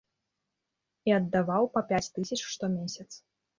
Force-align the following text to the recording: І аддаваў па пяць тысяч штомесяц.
І 1.09 1.13
аддаваў 1.19 1.69
па 1.77 1.81
пяць 1.93 2.09
тысяч 2.17 2.41
штомесяц. 2.51 3.09